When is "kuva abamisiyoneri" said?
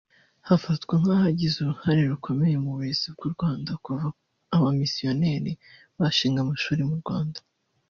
3.83-5.51